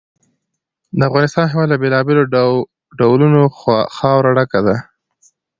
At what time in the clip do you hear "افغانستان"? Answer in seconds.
1.09-1.45